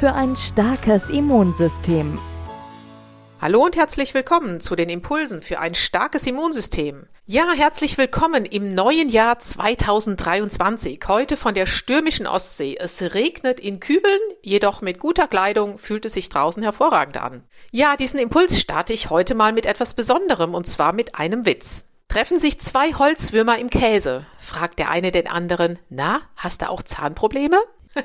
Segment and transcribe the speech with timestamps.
[0.00, 2.18] für ein starkes Immunsystem.
[3.38, 7.06] Hallo und herzlich willkommen zu den Impulsen für ein starkes Immunsystem.
[7.26, 11.00] Ja, herzlich willkommen im neuen Jahr 2023.
[11.06, 12.78] Heute von der stürmischen Ostsee.
[12.80, 17.44] Es regnet in Kübeln, jedoch mit guter Kleidung fühlt es sich draußen hervorragend an.
[17.70, 21.84] Ja, diesen Impuls starte ich heute mal mit etwas Besonderem und zwar mit einem Witz.
[22.08, 26.82] Treffen sich zwei Holzwürmer im Käse, fragt der eine den anderen, na, hast du auch
[26.82, 27.58] Zahnprobleme?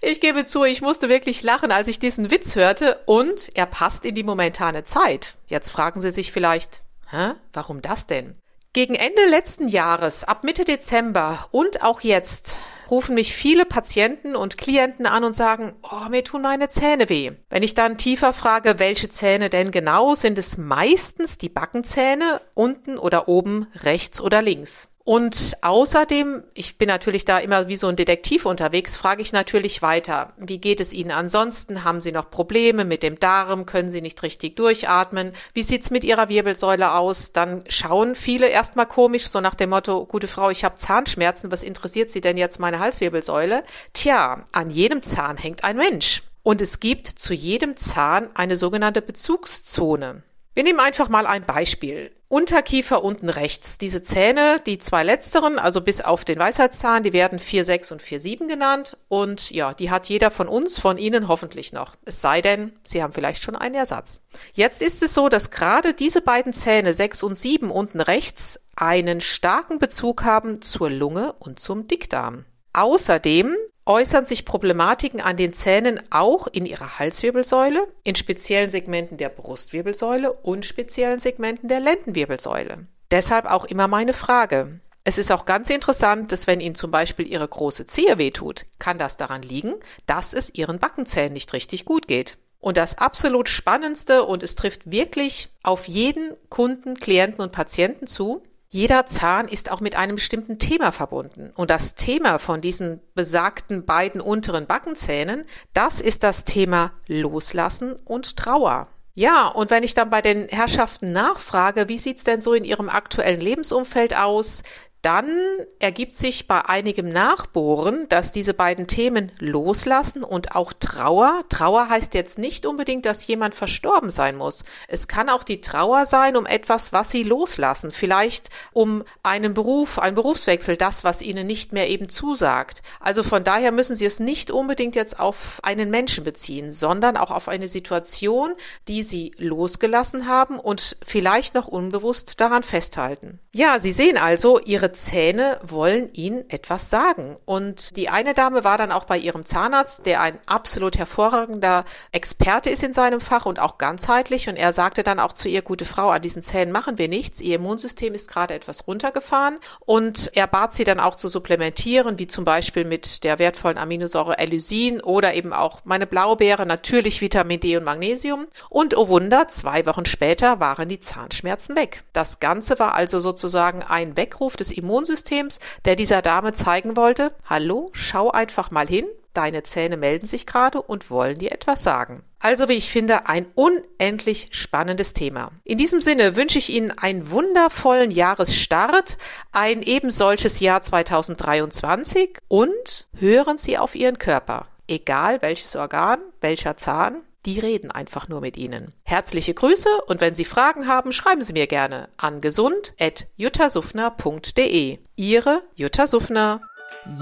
[0.00, 4.06] Ich gebe zu, ich musste wirklich lachen, als ich diesen Witz hörte und er passt
[4.06, 5.36] in die momentane Zeit.
[5.48, 8.36] Jetzt fragen Sie sich vielleicht, hä, warum das denn?
[8.72, 12.56] Gegen Ende letzten Jahres, ab Mitte Dezember und auch jetzt,
[12.90, 17.32] rufen mich viele Patienten und Klienten an und sagen, oh, mir tun meine Zähne weh.
[17.48, 22.98] Wenn ich dann tiefer frage, welche Zähne denn genau, sind es meistens die Backenzähne unten
[22.98, 24.90] oder oben, rechts oder links.
[25.06, 29.80] Und außerdem, ich bin natürlich da immer wie so ein Detektiv unterwegs, frage ich natürlich
[29.80, 31.84] weiter, wie geht es Ihnen ansonsten?
[31.84, 33.66] Haben Sie noch Probleme mit dem Darm?
[33.66, 35.32] Können Sie nicht richtig durchatmen?
[35.54, 37.32] Wie sieht's mit Ihrer Wirbelsäule aus?
[37.32, 41.62] Dann schauen viele erstmal komisch, so nach dem Motto, gute Frau, ich habe Zahnschmerzen, was
[41.62, 43.62] interessiert Sie denn jetzt meine Halswirbelsäule?
[43.92, 46.24] Tja, an jedem Zahn hängt ein Mensch.
[46.42, 50.24] Und es gibt zu jedem Zahn eine sogenannte Bezugszone.
[50.56, 52.12] Wir nehmen einfach mal ein Beispiel.
[52.28, 53.76] Unterkiefer unten rechts.
[53.76, 58.48] Diese Zähne, die zwei letzteren, also bis auf den Weisheitszahn, die werden 4,6 und 4,7
[58.48, 58.96] genannt.
[59.08, 61.94] Und ja, die hat jeder von uns, von Ihnen hoffentlich noch.
[62.06, 64.22] Es sei denn, Sie haben vielleicht schon einen Ersatz.
[64.54, 69.20] Jetzt ist es so, dass gerade diese beiden Zähne 6 und 7 unten rechts einen
[69.20, 72.46] starken Bezug haben zur Lunge und zum Dickdarm.
[72.72, 73.54] Außerdem
[73.86, 80.32] äußern sich Problematiken an den Zähnen auch in ihrer Halswirbelsäule, in speziellen Segmenten der Brustwirbelsäule
[80.32, 82.86] und speziellen Segmenten der Lendenwirbelsäule.
[83.10, 84.80] Deshalb auch immer meine Frage.
[85.04, 88.98] Es ist auch ganz interessant, dass wenn Ihnen zum Beispiel Ihre große Zehe wehtut, kann
[88.98, 89.74] das daran liegen,
[90.06, 92.38] dass es Ihren Backenzähnen nicht richtig gut geht.
[92.58, 98.42] Und das absolut Spannendste, und es trifft wirklich auf jeden Kunden, Klienten und Patienten zu,
[98.76, 101.50] jeder Zahn ist auch mit einem bestimmten Thema verbunden.
[101.56, 108.36] Und das Thema von diesen besagten beiden unteren Backenzähnen, das ist das Thema Loslassen und
[108.36, 108.88] Trauer.
[109.14, 112.90] Ja, und wenn ich dann bei den Herrschaften nachfrage, wie sieht's denn so in ihrem
[112.90, 114.62] aktuellen Lebensumfeld aus?
[115.06, 115.38] Dann
[115.78, 121.44] ergibt sich bei einigem Nachbohren, dass diese beiden Themen loslassen und auch Trauer.
[121.48, 124.64] Trauer heißt jetzt nicht unbedingt, dass jemand verstorben sein muss.
[124.88, 127.92] Es kann auch die Trauer sein um etwas, was sie loslassen.
[127.92, 132.82] Vielleicht um einen Beruf, einen Berufswechsel, das, was ihnen nicht mehr eben zusagt.
[132.98, 137.30] Also von daher müssen sie es nicht unbedingt jetzt auf einen Menschen beziehen, sondern auch
[137.30, 138.54] auf eine Situation,
[138.88, 143.38] die sie losgelassen haben und vielleicht noch unbewusst daran festhalten.
[143.54, 147.36] Ja, Sie sehen also, Ihre Zähne wollen Ihnen etwas sagen.
[147.44, 152.70] Und die eine Dame war dann auch bei ihrem Zahnarzt, der ein absolut hervorragender Experte
[152.70, 154.48] ist in seinem Fach und auch ganzheitlich.
[154.48, 157.40] Und er sagte dann auch zu ihr, gute Frau, an diesen Zähnen machen wir nichts.
[157.40, 159.58] Ihr Immunsystem ist gerade etwas runtergefahren.
[159.80, 164.38] Und er bat sie dann auch zu supplementieren, wie zum Beispiel mit der wertvollen Aminosäure
[164.38, 168.46] Elysin oder eben auch meine Blaubeere, natürlich Vitamin D und Magnesium.
[168.68, 172.02] Und oh Wunder, zwei Wochen später waren die Zahnschmerzen weg.
[172.12, 177.90] Das Ganze war also sozusagen ein Weckruf des Immunsystems der dieser Dame zeigen wollte, hallo,
[177.92, 182.22] schau einfach mal hin, deine Zähne melden sich gerade und wollen dir etwas sagen.
[182.38, 185.50] Also, wie ich finde, ein unendlich spannendes Thema.
[185.64, 189.16] In diesem Sinne wünsche ich Ihnen einen wundervollen Jahresstart,
[189.52, 194.66] ein eben solches Jahr 2023 und hören Sie auf Ihren Körper.
[194.86, 198.92] Egal welches Organ, welcher Zahn, die reden einfach nur mit Ihnen.
[199.04, 204.98] Herzliche Grüße und wenn Sie Fragen haben, schreiben Sie mir gerne an gesund.juttasufner.de.
[205.14, 206.62] Ihre Jutta Suffner.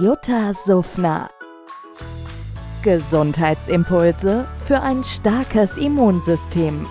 [0.00, 1.28] Jutta Suffner.
[2.82, 6.86] Gesundheitsimpulse für ein starkes Immunsystem.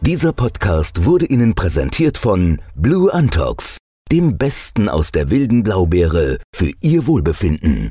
[0.00, 3.76] Dieser Podcast wurde Ihnen präsentiert von Blue Antox,
[4.12, 7.90] dem Besten aus der wilden Blaubeere für Ihr Wohlbefinden.